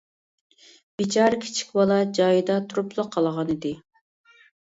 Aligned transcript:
بىچارە 1.01 1.37
كىچىك 1.43 1.69
بالا 1.81 1.99
جايىدا 2.19 2.57
تۇرۇپلا 2.71 3.07
قالغانىدى. 3.17 3.75